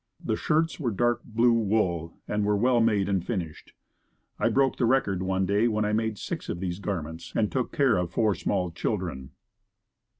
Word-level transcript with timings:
The 0.19 0.35
shirts 0.35 0.79
were 0.79 0.89
dark 0.89 1.21
blue 1.23 1.53
wool 1.53 2.15
and 2.27 2.43
were 2.43 2.57
well 2.57 2.81
made 2.81 3.07
and 3.07 3.23
finished. 3.23 3.73
I 4.39 4.49
broke 4.49 4.77
the 4.77 4.87
record 4.87 5.21
one 5.21 5.45
day 5.45 5.67
when 5.67 5.85
I 5.85 5.93
made 5.93 6.17
six 6.17 6.49
of 6.49 6.59
these 6.59 6.79
garments 6.79 7.31
and 7.35 7.51
took 7.51 7.71
care 7.71 7.97
of 7.97 8.09
four 8.09 8.33
small 8.33 8.71
children. 8.71 9.29